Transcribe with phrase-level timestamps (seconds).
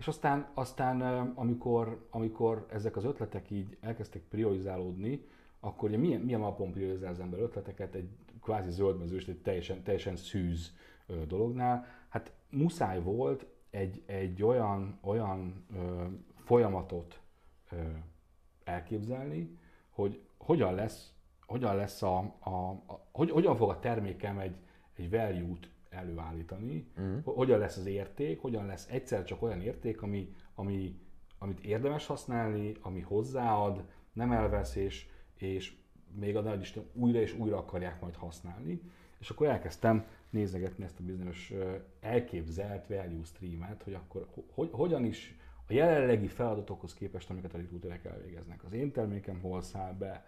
[0.00, 1.00] És aztán, aztán
[1.34, 5.26] amikor, amikor ezek az ötletek így elkezdtek priorizálódni,
[5.60, 8.08] akkor ugye milyen, milyen alapon priorizál az ember ötleteket egy
[8.42, 10.76] kvázi zöldmezős, egy teljesen, teljesen szűz
[11.26, 11.86] dolognál?
[12.08, 16.04] Hát muszáj volt egy, egy olyan, olyan ö,
[16.44, 17.20] folyamatot
[17.70, 17.76] ö,
[18.64, 19.58] elképzelni,
[19.90, 21.12] hogy hogyan lesz,
[21.46, 22.50] hogyan lesz a, a,
[22.86, 24.56] a hogy, hogyan fog a termékem egy,
[24.96, 27.34] egy value-t előállítani, uh-huh.
[27.34, 31.00] hogyan lesz az érték, hogyan lesz egyszer csak olyan érték, ami, ami,
[31.38, 35.06] amit érdemes használni, ami hozzáad, nem elvesz, és,
[35.36, 35.72] és
[36.14, 38.80] még a nagy Isten újra és újra akarják majd használni.
[39.18, 41.52] És akkor elkezdtem nézegetni ezt a bizonyos
[42.00, 48.04] elképzelt value streamet, hogy akkor hogy, hogyan is a jelenlegi feladatokhoz képest, amiket a recruiterek
[48.04, 48.64] elvégeznek.
[48.64, 50.26] Az én termékem hol száll be.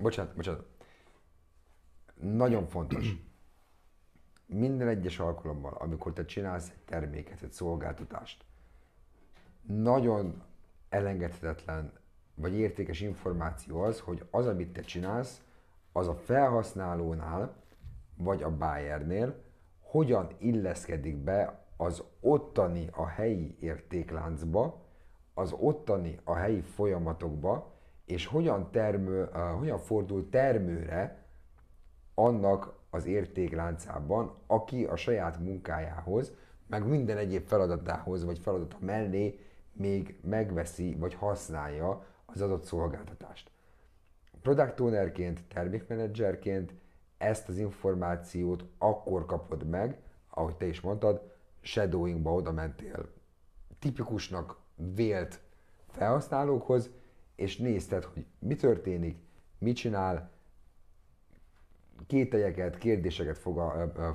[0.00, 0.66] Bocsánat, bocsánat.
[2.20, 3.14] Nagyon fontos.
[4.46, 8.44] Minden egyes alkalommal, amikor te csinálsz egy terméket, egy szolgáltatást,
[9.66, 10.42] nagyon
[10.88, 11.92] elengedhetetlen
[12.34, 15.42] vagy értékes információ az, hogy az, amit te csinálsz,
[15.92, 17.54] az a felhasználónál,
[18.16, 19.42] vagy a buyernél
[19.80, 24.82] hogyan illeszkedik be az ottani a helyi értékláncba,
[25.34, 27.72] az ottani a helyi folyamatokba,
[28.04, 31.24] és hogyan, termő, uh, hogyan fordul termőre
[32.14, 36.32] annak az értékláncában, aki a saját munkájához,
[36.66, 39.38] meg minden egyéb feladatához, vagy feladata mellé
[39.72, 43.50] még megveszi, vagy használja az adott szolgáltatást.
[44.42, 46.74] Product ownerként, termékmenedzserként
[47.18, 53.08] ezt az információt akkor kapod meg, ahogy te is mondtad, shadowingba oda mentél
[53.78, 54.56] tipikusnak
[54.94, 55.40] vélt
[55.90, 56.90] felhasználókhoz,
[57.34, 59.18] és nézted, hogy mi történik,
[59.58, 60.30] mit csinál,
[62.06, 63.38] kételyeket, kérdéseket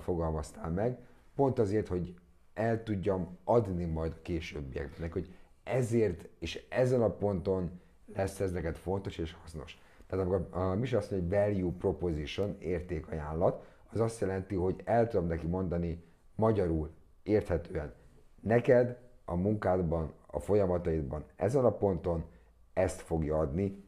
[0.02, 0.98] fogalmaztál meg,
[1.36, 2.14] pont azért, hogy
[2.54, 7.82] el tudjam adni majd a későbbieknek, hogy ezért és ezen a ponton
[8.14, 9.82] lesz ez neked fontos és hasznos.
[10.08, 15.08] Tehát amikor a Misi azt mondja, hogy value proposition, értékajánlat, az azt jelenti, hogy el
[15.08, 16.04] tudom neki mondani
[16.36, 16.90] magyarul,
[17.24, 17.94] érthetően,
[18.40, 22.26] neked a munkádban, a folyamataidban, ezen a ponton
[22.74, 23.84] ezt fogja adni,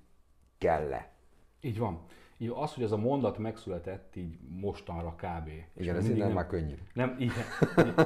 [0.58, 1.12] kell-e.
[1.62, 2.06] Így van.
[2.42, 5.50] Így az, hogy ez a mondat megszületett így mostanra kb.
[5.74, 6.76] Igen, ez innen nem, már könnyű.
[6.94, 7.44] Nem, igen,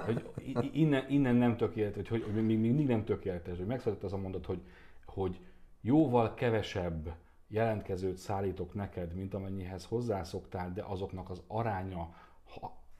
[0.06, 4.18] hogy innen, innen nem tökéletes, hogy, hogy még mindig nem tökéletes, hogy megszületett az a
[4.18, 4.62] mondat, hogy,
[5.06, 5.40] hogy
[5.81, 7.16] jóval kevesebb
[7.47, 12.16] jelentkezőt szállítok neked, mint amennyihez hozzászoktál, de azoknak az aránya,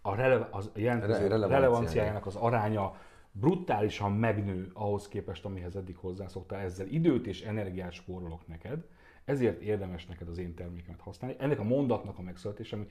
[0.02, 2.96] a rele, az jelentkező relevanciájának az aránya
[3.31, 8.85] brutálisan megnő ahhoz képest, amihez eddig hozzászoktál, ezzel időt és energiát spórolok neked,
[9.25, 11.36] ezért érdemes neked az én termékemet használni.
[11.40, 12.88] Ennek a mondatnak a megszületése, ami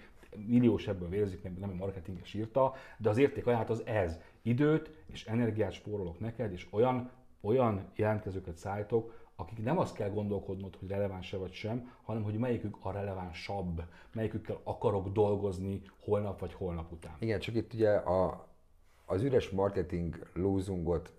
[0.46, 4.18] milliós ebből vérzik, mert nem a marketinges írta, de az érték ajánlat az ez.
[4.42, 10.76] Időt és energiát spórolok neked, és olyan, olyan jelentkezőket szállítok, akik nem azt kell gondolkodnod,
[10.76, 16.92] hogy releváns-e vagy sem, hanem hogy melyikük a relevánsabb, melyikükkel akarok dolgozni holnap vagy holnap
[16.92, 17.16] után.
[17.18, 18.48] Igen, csak itt ugye a,
[19.06, 21.12] az üres marketing lózungot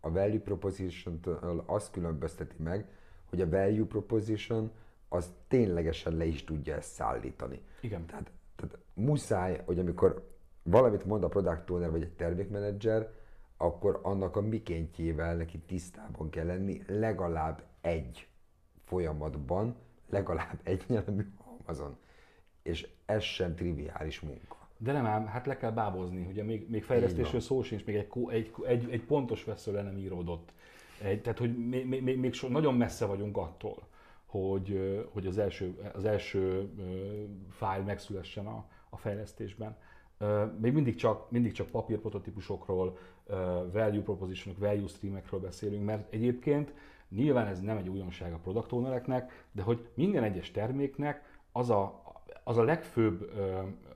[0.00, 1.20] a value proposition
[1.66, 2.88] azt különbözteti meg,
[3.30, 4.70] hogy a value proposition
[5.08, 7.60] az ténylegesen le is tudja ezt szállítani.
[7.80, 8.06] Igen.
[8.06, 10.28] Tehát, tehát muszáj, hogy amikor
[10.62, 13.10] valamit mond a product owner vagy egy termékmenedzser,
[13.56, 18.28] akkor annak a mikéntjével neki tisztában kell lenni legalább egy
[18.84, 19.76] folyamatban,
[20.10, 21.96] legalább egy nyelvű halmazon.
[22.62, 24.68] És ez sem triviális munka.
[24.76, 28.08] De nem ám, hát le kell bábozni, ugye még, még fejlesztésről szó sincs, még egy,
[28.28, 30.52] egy, egy, egy pontos vesző le nem íródott.
[31.02, 33.82] Egy, tehát, hogy még, még, még so, nagyon messze vagyunk attól,
[34.26, 36.70] hogy, hogy az első, az első
[37.50, 39.76] fájl megszülessen a, a fejlesztésben.
[40.60, 42.98] Még mindig csak, mindig csak papír prototípusokról,
[43.72, 46.72] value propositionok, value streamekről beszélünk, mert egyébként
[47.08, 52.02] nyilván ez nem egy újdonság a product ownereknek, de hogy minden egyes terméknek az a,
[52.44, 53.32] az a legfőbb,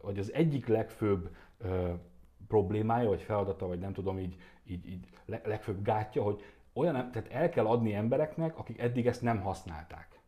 [0.02, 1.30] vagy az egyik legfőbb
[2.48, 4.36] problémája, vagy feladata, vagy nem tudom, így,
[4.66, 6.42] így, így legfőbb gátja, hogy
[6.74, 10.20] olyan, tehát el kell adni embereknek, akik eddig ezt nem használták.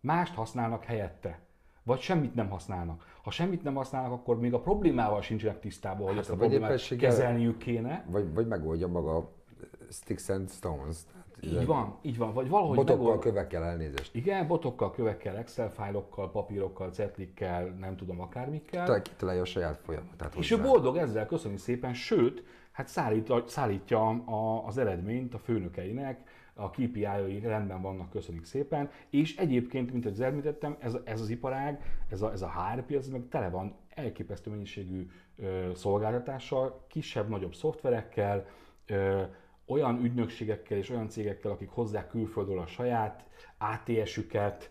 [0.00, 1.46] Mást használnak helyette
[1.86, 3.04] vagy semmit nem használnak.
[3.22, 6.96] Ha semmit nem használnak, akkor még a problémával sincsenek tisztában, hogy hát, ezt a problémát
[6.96, 8.04] kezelniük kéne.
[8.08, 9.32] Vagy, vagy megoldja maga
[9.90, 10.96] Sticks and Stones.
[11.40, 12.32] Tehát így van, így van.
[12.32, 13.20] Vagy valahogy botokkal, megold...
[13.20, 14.14] kövekkel elnézést.
[14.14, 19.02] Igen, botokkal, kövekkel, Excel fájlokkal, papírokkal, cetlikkel, nem tudom akármikkel.
[19.02, 20.34] Kitalálja a saját folyamatát.
[20.34, 22.44] És ő boldog ezzel, köszönjük szépen, sőt,
[22.76, 29.36] hát szállít, szállítja a, az eredményt a főnökeinek, a KPI-ai rendben vannak, köszönjük szépen, és
[29.36, 33.28] egyébként, mint ahogy említettem, ez, ez az iparág, ez a, ez a HR piac meg
[33.28, 38.46] tele van elképesztő mennyiségű ö, szolgáltatással, kisebb-nagyobb szoftverekkel,
[38.86, 39.22] ö,
[39.66, 43.24] olyan ügynökségekkel és olyan cégekkel, akik hozzák külföldről a saját
[43.58, 44.70] ATS-üket,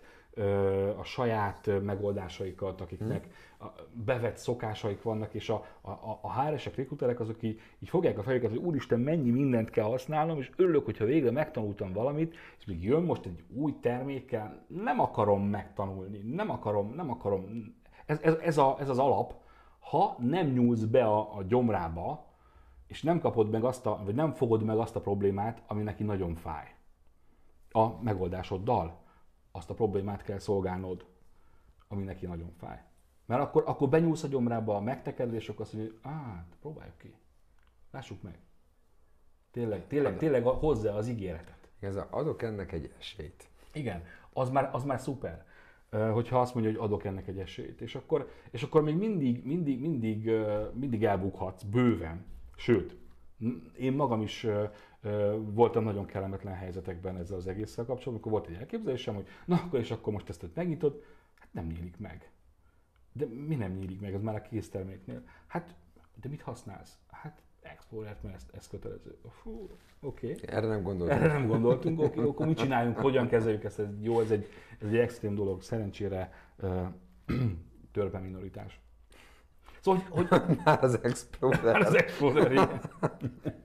[0.97, 3.27] a saját megoldásaikat, akiknek
[3.93, 8.49] bevett szokásaik vannak, és a, a, a HR-esek, rekruterek azok így, így fogják a fejüket,
[8.49, 13.03] hogy úristen, mennyi mindent kell használnom, és örülök, hogyha végre megtanultam valamit, és még jön
[13.03, 17.75] most egy új termékkel, nem akarom megtanulni, nem akarom, nem akarom.
[18.05, 19.33] Ez, ez, ez, a, ez az alap,
[19.79, 22.25] ha nem nyúlsz be a, a gyomrába,
[22.87, 26.03] és nem kapod meg azt a, vagy nem fogod meg azt a problémát, ami neki
[26.03, 26.75] nagyon fáj.
[27.71, 29.03] A megoldásoddal
[29.55, 31.05] azt a problémát kell szolgálnod,
[31.87, 32.81] ami neki nagyon fáj.
[33.25, 36.97] Mert akkor, akkor benyúlsz a gyomrába a megtekedés, és akkor azt mondja, hogy hát, próbáljuk
[36.97, 37.13] ki.
[37.91, 38.39] Lássuk meg.
[39.51, 41.69] Tényleg, tényleg, tényleg hozzá az ígéretet.
[41.79, 43.49] Ez a, adok ennek egy esélyt.
[43.73, 44.03] Igen,
[44.33, 45.45] az már, az már szuper,
[45.89, 47.81] hogyha azt mondja, hogy adok ennek egy esélyt.
[47.81, 50.31] És akkor, és akkor még mindig, mindig, mindig,
[50.73, 52.25] mindig elbukhatsz bőven.
[52.55, 52.95] Sőt,
[53.77, 54.47] én magam is
[55.39, 59.79] voltam nagyon kellemetlen helyzetekben ezzel az egésszel kapcsolatban, amikor volt egy elképzelésem, hogy na akkor
[59.79, 61.03] és akkor most ezt megnyitod,
[61.39, 62.29] hát nem nyílik meg.
[63.11, 65.21] De mi nem nyílik meg, az már a készterméknél?
[65.47, 65.75] Hát,
[66.21, 66.97] de mit használsz?
[67.11, 69.17] Hát Explorer-t, mert ez, ez kötelező.
[69.29, 69.69] Fú,
[70.01, 70.31] oké.
[70.31, 70.55] Okay.
[70.55, 71.21] Erre nem gondoltunk.
[71.21, 73.79] Erre nem gondoltunk, oké, okay, akkor mit csináljunk, hogyan kezeljük ezt?
[73.79, 74.47] Ez, jó, ez egy,
[74.81, 76.87] ez egy extrém dolog, szerencsére uh,
[77.93, 78.79] törpe minoritás.
[79.81, 80.27] Szóval, hogy...
[80.27, 81.63] hogy már az Explorer.
[81.63, 82.81] Már az Explorer, igen.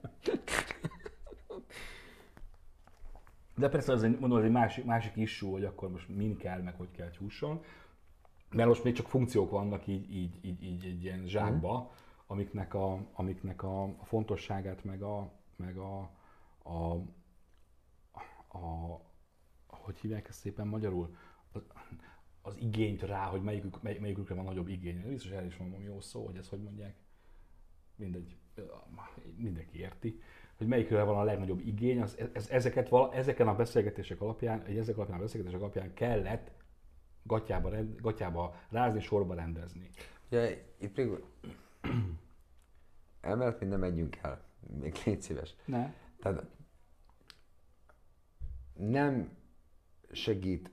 [3.61, 6.61] De persze az egy, mondom, az egy másik, másik issú, hogy akkor most min kell,
[6.61, 7.63] meg hogy kell hússon.
[8.49, 11.95] Mert most még csak funkciók vannak így, így, így, így egy ilyen zsákba, mm.
[12.27, 15.99] amiknek, a, amiknek a, a fontosságát, meg a, meg a,
[16.63, 16.93] a,
[18.57, 18.99] a,
[19.67, 21.15] hogy hívják ezt szépen magyarul,
[21.51, 21.61] az,
[22.41, 25.07] az igényt rá, hogy melyikük, mely, melyikükre van nagyobb igény.
[25.07, 26.95] Biztos el is mondom jó szó, hogy ezt hogy mondják.
[27.95, 28.37] Mindegy,
[29.35, 30.19] mindenki érti
[30.61, 34.97] hogy melyikre van a legnagyobb igény, az, ez, ezeket vala, ezeken a beszélgetések alapján, ezek
[34.97, 36.51] alapján a beszélgetések alapján kellett
[37.23, 39.89] gatyába, rend, gatyába rázni, sorba rendezni.
[40.27, 41.09] Ugye itt még
[43.21, 44.43] emellett még nem megyünk el,
[44.79, 45.55] még légy szíves.
[45.65, 45.93] Ne.
[46.19, 46.45] Tehát
[48.73, 49.37] nem
[50.11, 50.71] segít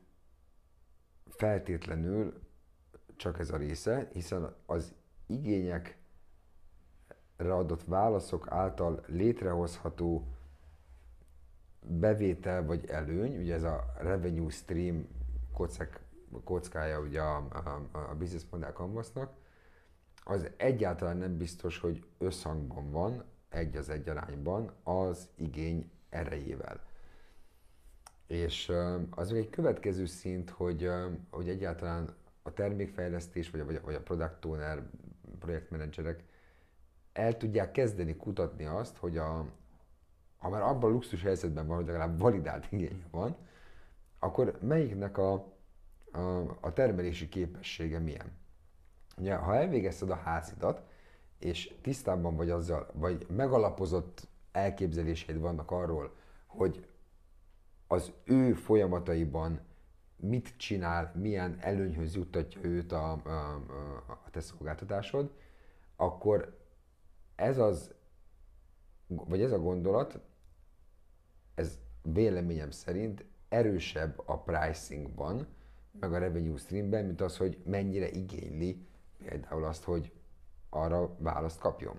[1.26, 2.40] feltétlenül
[3.16, 4.94] csak ez a része, hiszen az
[5.26, 5.97] igények
[7.46, 10.26] adott válaszok által létrehozható
[11.80, 15.08] bevétel vagy előny, ugye ez a revenue stream
[15.52, 16.00] kockák,
[16.44, 19.32] kockája ugye a, a, a business model canvasnak,
[20.24, 26.80] az egyáltalán nem biztos, hogy összhangban van, egy az egy arányban az igény erejével.
[28.26, 28.72] És
[29.10, 30.90] az egy következő szint, hogy,
[31.30, 34.82] hogy egyáltalán a termékfejlesztés, vagy a, vagy a product owner,
[35.38, 36.24] projektmenedzserek
[37.18, 39.46] el tudják kezdeni kutatni azt, hogy a,
[40.36, 43.36] ha már abban a luxus helyzetben van, hogy legalább validált igénye van,
[44.18, 45.32] akkor melyiknek a,
[46.12, 48.32] a, a termelési képessége milyen.
[49.16, 50.82] Ugye, ha elvégezted a házidat,
[51.38, 56.14] és tisztában vagy azzal, vagy megalapozott elképzeléseid vannak arról,
[56.46, 56.86] hogy
[57.86, 59.60] az ő folyamataiban
[60.16, 63.54] mit csinál, milyen előnyhöz juttatja őt a, a,
[64.24, 65.30] a te szolgáltatásod,
[65.96, 66.58] akkor
[67.38, 67.94] ez az,
[69.06, 70.20] vagy ez a gondolat,
[71.54, 75.46] ez véleményem szerint erősebb a pricingban,
[76.00, 78.86] meg a revenue streamben, mint az, hogy mennyire igényli
[79.24, 80.12] például azt, hogy
[80.68, 81.98] arra választ kapjon.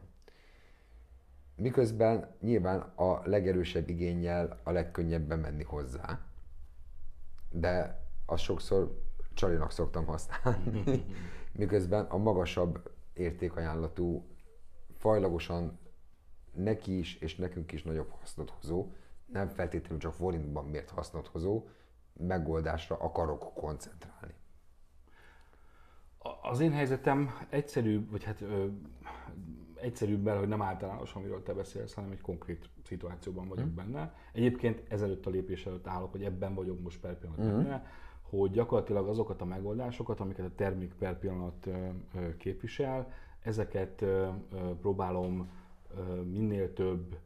[1.56, 6.20] Miközben nyilván a legerősebb igényel a legkönnyebb menni hozzá,
[7.52, 9.04] de azt sokszor
[9.34, 11.06] csalinak szoktam használni,
[11.52, 14.24] miközben a magasabb értékajánlatú
[15.00, 15.80] fajlagosan
[16.54, 18.92] neki is és nekünk is nagyobb hasznot hozó,
[19.26, 21.68] nem feltétlenül csak forintban miért hasznot hozó
[22.14, 24.34] megoldásra akarok koncentrálni.
[26.42, 28.66] Az én helyzetem egyszerűbb, vagy hát ö,
[29.76, 33.76] egyszerűbb, mert hogy nem általános, amiről te beszélsz, hanem egy konkrét szituációban vagyok hmm.
[33.76, 34.14] benne.
[34.34, 37.64] Egyébként ezelőtt a lépés előtt állok, hogy ebben vagyok most per pillanat hmm.
[37.64, 37.86] benne,
[38.22, 41.68] hogy gyakorlatilag azokat a megoldásokat, amiket a termék per pillanat
[42.38, 44.06] képvisel, ezeket
[44.82, 45.50] próbálom
[46.24, 47.20] minél több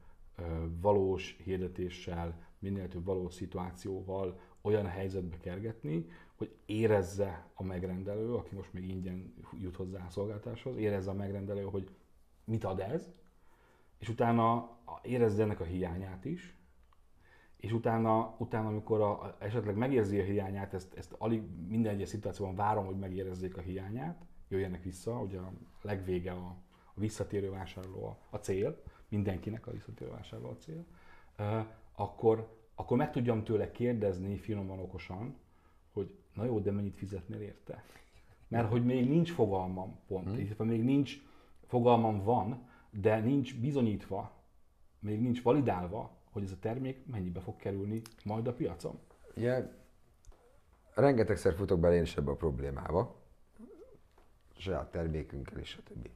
[0.82, 6.05] valós hirdetéssel, minél több valós szituációval olyan helyzetbe kergetni,
[6.36, 11.63] hogy érezze a megrendelő, aki most még ingyen jut hozzá a szolgáltáshoz, érezze a megrendelő,
[11.63, 11.89] hogy
[12.43, 13.12] mit ad ez,
[13.98, 16.58] és utána érezze ennek a hiányát is,
[17.58, 22.55] és utána, utána amikor a, esetleg megérzi a hiányát, ezt, ezt alig minden egyes szituációban
[22.55, 26.55] várom, hogy megérezzék a hiányát, jöjjenek vissza, ugye a legvége a,
[26.93, 30.86] a visszatérő vásárló a, a cél, mindenkinek a visszatérő vásárló a cél.
[31.95, 35.36] akkor, akkor meg tudjam tőle kérdezni finoman okosan,
[35.91, 37.83] hogy na jó, de mennyit fizetnél érte?
[38.48, 40.39] Mert hogy még nincs fogalmam pont, hmm.
[40.39, 41.17] illetve még nincs
[41.65, 44.31] fogalmam van, de nincs bizonyítva,
[45.00, 49.00] még nincs validálva, hogy ez a termék mennyibe fog kerülni majd a piacon.
[49.36, 49.72] Ja,
[50.93, 53.23] rengetegszer futok bele én is ebbe a problémába,
[54.57, 56.12] saját termékünkkel és a többi.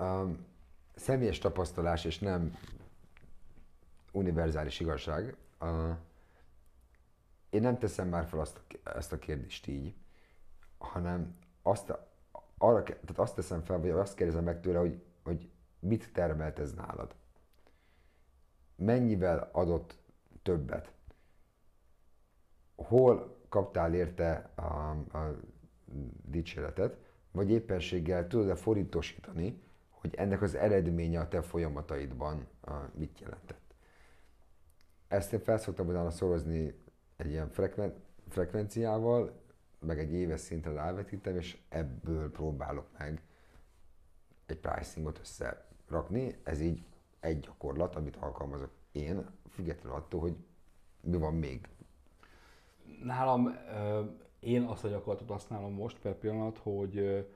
[0.00, 0.46] Um,
[0.94, 2.58] személyes tapasztalás és nem
[4.12, 5.36] univerzális igazság.
[5.60, 5.96] Uh,
[7.50, 9.94] én nem teszem már fel azt, ezt a kérdést így,
[10.78, 11.92] hanem azt,
[12.58, 16.74] arra, tehát azt teszem fel, vagy azt kérdezem meg tőle, hogy, hogy mit termelt ez
[16.74, 17.14] nálad.
[18.74, 19.96] Mennyivel adott
[20.42, 20.92] többet?
[22.74, 25.40] Hol kaptál érte a, a
[26.24, 26.96] dicséretet,
[27.30, 33.74] vagy éppenséggel tudod-e forintosítani, hogy ennek az eredménye a te folyamataidban a, mit jelentett.
[35.08, 36.74] Ezt én felszoktam volna szorozni
[37.16, 37.94] egy ilyen frekven,
[38.28, 39.40] frekvenciával,
[39.78, 43.22] meg egy éves szintre rávetítem, és ebből próbálok meg
[44.46, 46.36] egy pricingot összerakni.
[46.42, 46.84] Ez így
[47.20, 50.36] egy gyakorlat, amit alkalmazok én, függetlenül attól, hogy
[51.00, 51.68] mi van még.
[53.02, 53.56] Nálam
[54.42, 57.26] én azt a gyakorlatot használom most per pillanat, hogy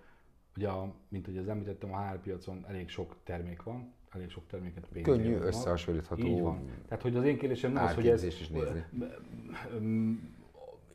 [0.56, 0.68] ugye,
[1.08, 5.16] mint hogy az említettem, a HR piacon elég sok termék van, elég sok terméket pénzért
[5.16, 6.26] Könnyű, összehasonlítható.
[6.26, 6.70] Így van.
[6.88, 8.84] Tehát, hogy az én kérdésem nem az, hogy ez is nézni.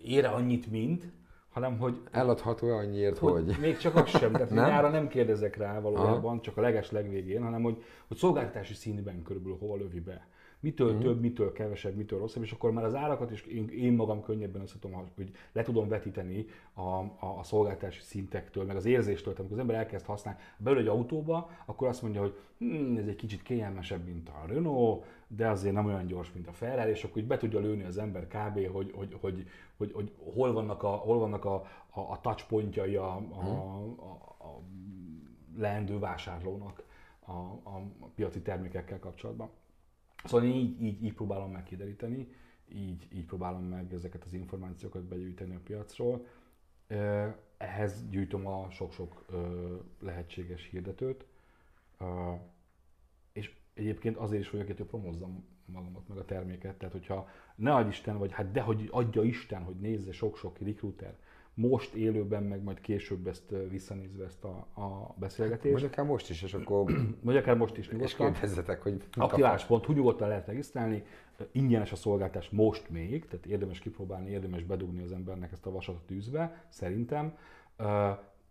[0.04, 1.04] ére annyit, mint,
[1.50, 2.02] hanem hogy...
[2.12, 3.32] Eladható annyiért, hogy...
[3.32, 3.58] hogy...
[3.60, 4.70] Még csak az sem, tehát nem?
[4.70, 6.42] nyára nem kérdezek rá valójában, Aha.
[6.42, 10.28] csak a leges legvégén, hanem hogy, hogy szolgáltatási színben körülbelül hova lövi be
[10.62, 11.00] mitől mm.
[11.00, 14.66] több, mitől kevesebb, mitől rosszabb, és akkor már az árakat is én, én magam könnyebben
[14.80, 19.60] tudom, hogy le tudom vetíteni a, a, a szolgáltási szintektől, meg az érzéstől, amikor az
[19.60, 24.06] ember elkezd használni, belül egy autóba, akkor azt mondja, hogy hm, ez egy kicsit kényelmesebb,
[24.06, 27.38] mint a Renault, de azért nem olyan gyors, mint a Ferrari, és akkor így be
[27.38, 31.46] tudja lőni az ember kb., hogy, hogy, hogy, hogy, hogy hol vannak a, hol vannak
[31.46, 31.54] a,
[31.90, 33.48] a, a touchpontjai a, a, mhm.
[34.00, 34.62] a, a
[35.58, 36.84] leendő vásárlónak
[37.26, 37.32] a,
[37.64, 37.82] a
[38.16, 39.50] piaci termékekkel kapcsolatban.
[40.24, 42.28] Szóval én így, így, így próbálom meg kideríteni,
[42.74, 46.26] így, így próbálom meg ezeket az információkat begyűjteni a piacról.
[47.58, 49.26] Ehhez gyűjtöm a sok-sok
[50.00, 51.26] lehetséges hirdetőt,
[53.34, 56.76] és egyébként azért is vagyok hogy promózzam magamat, meg a terméket.
[56.78, 61.18] Tehát, hogyha ne adj Isten, vagy hát de hogy adja Isten, hogy nézze sok-sok recruiter,
[61.54, 65.74] most élőben, meg majd később ezt visszanézve ezt a, a beszélgetést.
[65.74, 66.92] Vagy akár most is, és akkor...
[67.22, 68.08] Vagy akár most is nyugodtan.
[68.08, 69.04] És kérdezzetek, hogy...
[69.14, 71.04] Aktivás.hu nyugodtan lehet regisztrálni,
[71.52, 75.96] ingyenes a szolgáltás most még, tehát érdemes kipróbálni, érdemes bedugni az embernek ezt a vasat
[75.96, 77.38] a tűzbe, szerintem.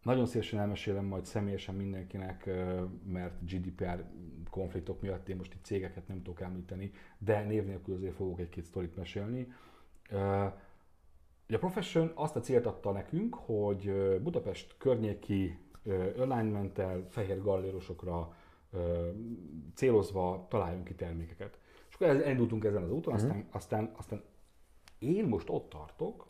[0.02, 2.50] Nagyon szívesen elmesélem majd személyesen mindenkinek,
[3.06, 4.04] mert GDPR
[4.50, 8.64] konfliktok miatt én most itt cégeket nem tudok említeni, de név nélkül azért fogok egy-két
[8.64, 9.52] sztorit mesélni
[11.50, 13.92] Ugye a Profession azt a célt adta nekünk, hogy
[14.22, 15.58] Budapest környéki
[16.18, 18.36] alignmenttel, fehér gallérosokra
[19.74, 21.58] célozva találjunk ki termékeket.
[21.88, 23.54] És akkor elindultunk ezen az úton, aztán, uh-huh.
[23.54, 24.22] aztán, aztán
[24.98, 26.26] én most ott tartok,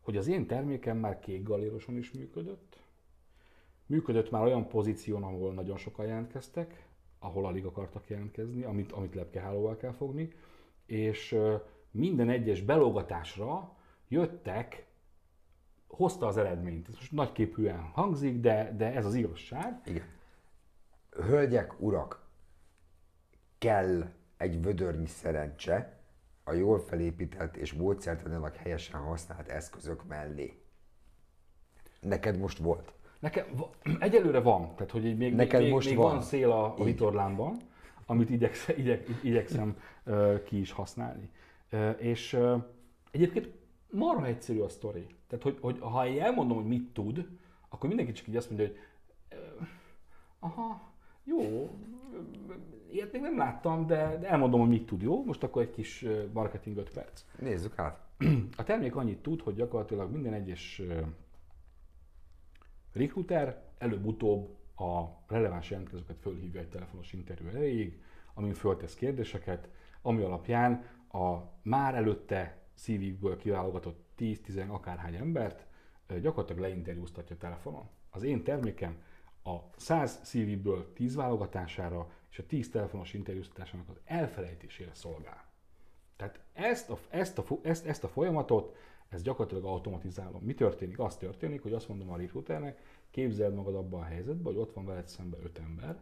[0.00, 2.82] hogy az én termékem már kék galléroson is működött.
[3.86, 6.88] Működött már olyan pozíción, ahol nagyon sokan jelentkeztek,
[7.18, 10.32] ahol alig akartak jelentkezni, amit, amit lepkehálóval kell fogni,
[10.86, 11.38] és
[11.90, 14.86] minden egyes belógatásra jöttek,
[15.86, 16.88] hozta az eredményt.
[16.88, 19.80] Ez most nagyképűen hangzik, de, de ez az igazság.
[19.84, 20.04] Igen.
[21.10, 22.26] Hölgyek, urak,
[23.58, 25.98] kell egy vödörnyi szerencse
[26.44, 30.58] a jól felépített és módszertanilag helyesen használt eszközök mellé.
[32.00, 32.92] Neked most volt?
[33.18, 33.44] Nekem
[33.98, 36.12] egyelőre van, tehát hogy még, Neked még, most még van.
[36.12, 37.56] van szél a, a vitorlámban,
[38.06, 41.30] amit igyeksz, igyek, igyekszem uh, ki is használni.
[41.72, 42.62] Uh, és uh,
[43.10, 43.48] egyébként
[43.94, 45.06] marha egyszerű a sztori.
[45.26, 47.28] Tehát, hogy, hogy ha én elmondom, hogy mit tud,
[47.68, 48.76] akkor mindenki csak így azt mondja, hogy
[50.38, 50.92] aha,
[51.24, 51.70] jó,
[52.90, 55.24] ilyet még nem láttam, de, elmondom, hogy mit tud, jó?
[55.24, 57.24] Most akkor egy kis marketing 5 perc.
[57.38, 58.00] Nézzük át.
[58.56, 60.82] A termék annyit tud, hogy gyakorlatilag minden egyes
[62.92, 68.02] recruiter előbb-utóbb a releváns jelentkezőket fölhívja egy telefonos interjú elejéig,
[68.34, 69.68] amin föltesz kérdéseket,
[70.02, 75.66] ami alapján a már előtte CV-ből kiválogatott 10-10 akárhány embert
[76.20, 77.88] gyakorlatilag leinterjúztatja telefonon.
[78.10, 79.02] Az én termékem
[79.42, 85.44] a 100 CV-ből 10 válogatására és a 10 telefonos interjúztatásának az elfelejtésére szolgál.
[86.16, 88.76] Tehát ezt a, ezt, a, ezt, ezt a folyamatot,
[89.08, 90.42] ez gyakorlatilag automatizálom.
[90.42, 90.98] Mi történik?
[90.98, 94.86] Az történik, hogy azt mondom a recruiternek, képzeld magad abban a helyzetben, hogy ott van
[94.86, 95.98] veled szemben öt ember,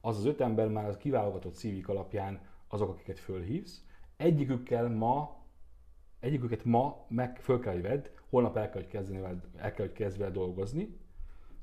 [0.00, 3.84] az az öt ember már az kiválogatott CV alapján azok, akiket fölhívsz,
[4.16, 5.39] egyikükkel ma,
[6.20, 9.86] egyiküket ma meg föl kell, hogy vedd, holnap el kell, hogy kezdeni, veled- el kell,
[9.86, 10.96] hogy kezd vele dolgozni.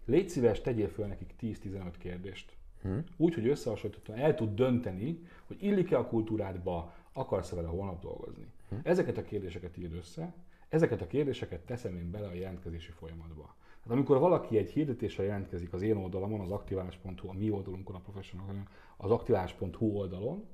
[0.06, 2.56] Légy szíves, tegyél föl nekik 10-15 kérdést.
[2.82, 2.98] Hm?
[3.18, 8.46] Úgy, hogy összehasonlítottan el tud dönteni, hogy illik-e a kultúrádba, akarsz-e vele holnap dolgozni.
[8.70, 8.76] Hm?
[8.84, 10.34] Ezeket a kérdéseket írd össze,
[10.70, 13.56] ezeket a kérdéseket teszem én bele a jelentkezési folyamatba.
[13.82, 18.00] Hát amikor valaki egy hirdetésre jelentkezik az én oldalamon, az aktiválás.hu, a mi oldalunkon, a
[18.00, 20.46] professional, az aktiválás.hu oldalon,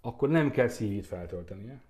[0.00, 1.80] akkor nem kell CV-t feltöltenie,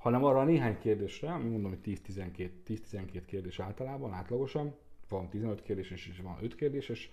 [0.00, 4.74] hanem arra a néhány kérdésre, ami mondom, hogy 10-12, 10-12 kérdés általában, átlagosan,
[5.08, 7.10] van 15 kérdéses és van 5 kérdéses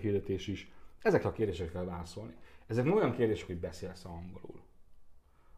[0.00, 0.70] hirdetés is,
[1.02, 2.34] ezekre a kérdésekre kell válaszolni.
[2.66, 4.60] Ezek nem olyan kérdések, hogy beszélsz angolul,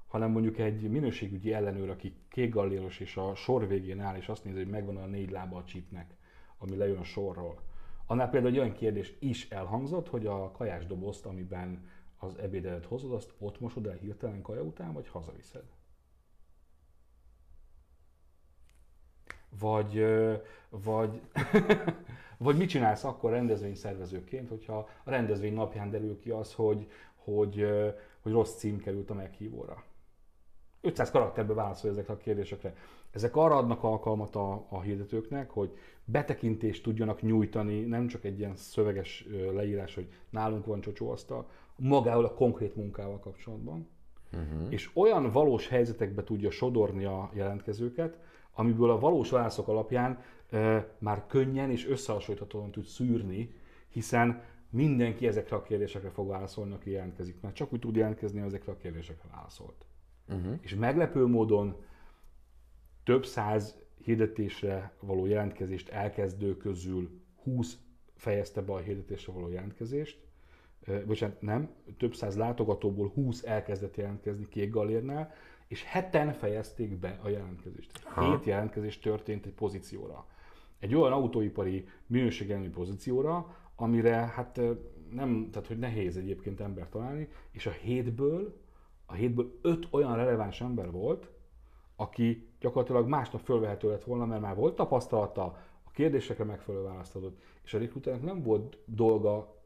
[0.06, 4.56] hanem mondjuk egy minőségügyi ellenőr, aki kékgalléros és a sor végén áll, és azt nézi,
[4.56, 6.14] hogy megvan a négy lába a csípnek,
[6.58, 7.60] ami lejön a sorról.
[8.06, 11.88] Annál például egy olyan kérdés is elhangzott, hogy a kajás dobozt, amiben
[12.18, 15.64] az ebédedet hozod, azt ott mosod el hirtelen kaja után, vagy hazaviszed.
[19.58, 20.04] Vagy,
[20.68, 21.20] vagy,
[22.38, 27.66] vagy mit csinálsz akkor rendezvényszervezőként, hogyha a rendezvény napján derül ki az, hogy, hogy,
[28.20, 29.84] hogy rossz cím került a meghívóra.
[30.80, 32.75] 500 karakterbe válaszol ezekre a kérdésekre.
[33.11, 38.56] Ezek arra adnak alkalmat a, a hirdetőknek, hogy betekintést tudjanak nyújtani, nem csak egy ilyen
[38.56, 43.88] szöveges leírás, hogy nálunk van csocsóasztal, magával a konkrét munkával kapcsolatban,
[44.32, 44.73] uh-huh.
[44.73, 48.18] és olyan valós helyzetekbe tudja sodorni a jelentkezőket,
[48.54, 50.23] amiből a valós válaszok alapján
[50.99, 53.54] már könnyen és összehasonlíthatóan tud szűrni,
[53.88, 58.73] hiszen mindenki ezekre a kérdésekre fog válaszolni, aki jelentkezik, mert csak úgy tud jelentkezni, ezekre
[58.73, 59.87] a kérdésekre válaszolt.
[60.28, 60.58] Uh-huh.
[60.61, 61.76] És meglepő módon
[63.04, 67.11] több száz hirdetésre való jelentkezést elkezdő közül
[67.42, 67.78] 20
[68.14, 70.25] fejezte be a hirdetésre való jelentkezést,
[71.06, 75.32] bocsánat, nem, több száz látogatóból 20 elkezdett jelentkezni kék galérnál,
[75.66, 77.90] és heten fejezték be a jelentkezést.
[78.18, 80.27] Hét jelentkezés történt egy pozícióra.
[80.79, 84.61] Egy olyan autóipari minőségelmi pozícióra, amire hát
[85.11, 88.61] nem, tehát hogy nehéz egyébként ember találni, és a hétből,
[89.07, 91.29] a hétből öt olyan releváns ember volt,
[91.96, 95.44] aki gyakorlatilag másnap fölvehető lett volna, mert már volt tapasztalata,
[95.85, 99.62] a kérdésekre megfelelő választ adott, és a recruiternek nem volt dolga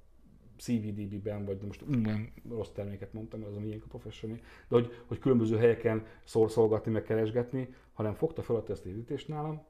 [0.59, 4.93] CVDB-ben, vagy most mm, rossz terméket mondtam, mert az a miénk a professional, de hogy,
[5.07, 9.67] hogy különböző helyeken szorszolgatni, meg keresgetni, hanem fogta fel a hirdetést nálam,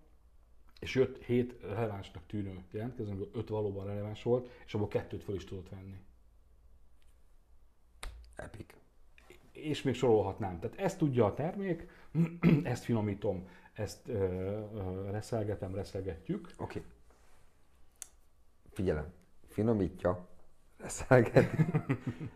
[0.81, 5.35] és jött hét relevánsnak tűnő jelentkező, amiből öt valóban releváns volt, és abból kettőt fel
[5.35, 5.96] is tudott venni.
[8.37, 8.74] Epic.
[9.53, 10.61] És még sorolhatnám.
[10.61, 11.88] Tehát ezt tudja a termék,
[12.62, 16.51] ezt finomítom, ezt ö, ö, reszelgetem, reszelgetjük.
[16.57, 16.79] Oké.
[16.79, 16.90] Okay.
[18.70, 19.12] Figyelem.
[19.46, 20.28] Finomítja,
[20.79, 21.64] reszelgeti,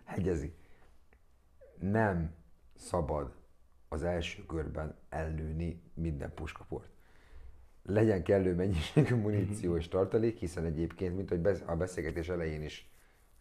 [0.05, 0.55] hegyezi.
[1.79, 2.35] Nem
[2.75, 3.35] szabad
[3.89, 6.91] az első körben elnőni minden puskaport.
[7.83, 12.91] Legyen kellő mennyiségű muníció és tartalék, hiszen egyébként, mint hogy a beszélgetés elején is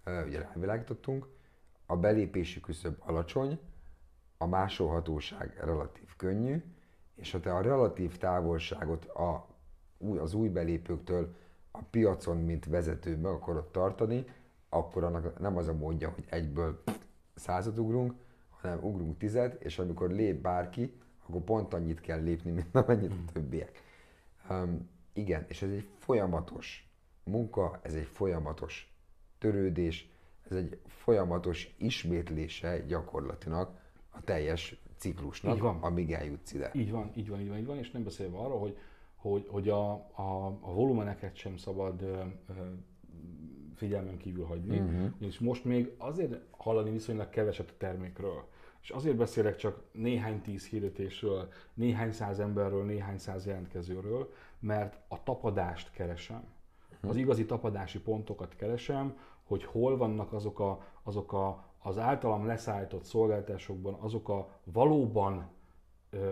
[0.06, 1.28] ugye rávilágítottunk,
[1.86, 3.60] a belépési küszöb alacsony,
[4.38, 6.64] a másolhatóság relatív könnyű,
[7.16, 9.48] és ha te a relatív távolságot a,
[10.18, 11.36] az új belépőktől
[11.72, 14.26] a piacon, mint vezető meg akarod tartani,
[14.74, 16.84] akkor annak nem az a módja, hogy egyből
[17.36, 18.14] százat ugrunk,
[18.50, 20.94] hanem ugrunk tized, és amikor lép bárki,
[21.26, 23.82] akkor pont annyit kell lépni, mint amennyit a többiek.
[24.50, 26.92] Um, igen, és ez egy folyamatos
[27.24, 28.94] munka, ez egy folyamatos
[29.38, 30.10] törődés,
[30.50, 33.70] ez egy folyamatos ismétlése gyakorlatilag
[34.10, 35.78] a teljes Így ciklusnak, van.
[35.82, 36.72] amíg eljutsz ide.
[36.74, 38.78] Így van, így van, így van, így van, és nem beszélve arról, hogy,
[39.16, 42.54] hogy, hogy a, a, a volumeneket sem szabad ö, ö,
[43.82, 45.12] figyelmen kívül hagyni, uh-huh.
[45.20, 48.44] és most még azért hallani viszonylag keveset a termékről,
[48.82, 55.24] és azért beszélek csak néhány tíz hirdetésről, néhány száz emberről, néhány száz jelentkezőről, mert a
[55.24, 56.44] tapadást keresem.
[57.02, 63.04] Az igazi tapadási pontokat keresem, hogy hol vannak azok, a, azok a, az általam leszállított
[63.04, 65.50] szolgáltatásokban azok a valóban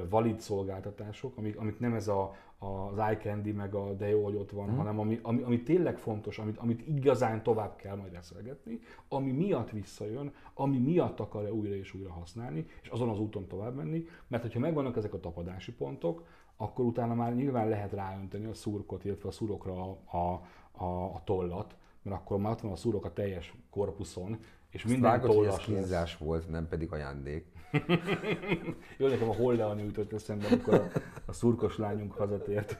[0.10, 4.36] valid szolgáltatások, amik, amik nem ez a, az eye candy, meg a de jó, hogy
[4.36, 4.78] ott van, hmm.
[4.78, 9.70] hanem ami, ami, ami tényleg fontos, amit, amit igazán tovább kell majd eszelgetni, ami miatt
[9.70, 14.44] visszajön, ami miatt akarja újra és újra használni, és azon az úton tovább menni, mert
[14.44, 16.24] hogyha megvannak ezek a tapadási pontok,
[16.58, 20.42] akkor utána már nyilván lehet ráönteni a szurkot, illetve a szurokra a, a,
[20.84, 24.40] a, a tollat, mert akkor már ott van a szurok a teljes korpuszon,
[24.70, 25.78] és Azt minden vágod, hogy ez tollas lesz.
[25.78, 27.46] kínzás volt, nem pedig ajándék.
[28.98, 30.92] Jó, nekem a Hollea jutott eszembe, amikor a,
[31.26, 32.78] a szurkos lányunk hazatért.